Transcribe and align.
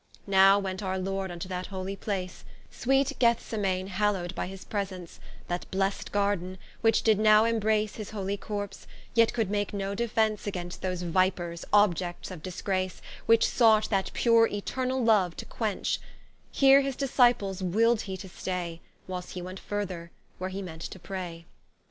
Now 0.25 0.57
went 0.57 0.81
our 0.81 0.97
Lord 0.97 1.29
vnto 1.29 1.43
that 1.43 1.67
holy 1.67 1.95
place, 1.95 2.43
Sweet 2.71 3.13
Gethsemaine 3.19 3.85
hallowed 3.85 4.33
by 4.33 4.47
his 4.47 4.65
presence, 4.65 5.19
That 5.47 5.69
blessed 5.69 6.11
Garden, 6.11 6.57
which 6.81 7.03
did 7.03 7.19
now 7.19 7.45
embrace 7.45 7.97
His 7.97 8.09
holy 8.09 8.35
corps, 8.35 8.87
yet 9.13 9.31
could 9.31 9.51
make 9.51 9.75
no 9.75 9.93
defence 9.93 10.47
Against 10.47 10.81
those 10.81 11.03
Vipers, 11.03 11.65
obiects 11.71 12.31
of 12.31 12.41
disgrace, 12.41 12.99
Which 13.27 13.45
sought 13.47 13.91
that 13.91 14.09
pure 14.15 14.47
eternall 14.47 15.05
Loue 15.05 15.35
to 15.37 15.45
quench: 15.45 15.99
Here 16.49 16.81
his 16.81 16.95
Disciples 16.95 17.61
willed 17.61 18.01
he 18.01 18.17
to 18.17 18.27
stay, 18.27 18.81
Whilst 19.05 19.33
he 19.33 19.41
went 19.43 19.59
further, 19.59 20.09
where 20.39 20.49
he 20.49 20.63
meant 20.63 20.81
to 20.81 20.97
pray. 20.97 21.45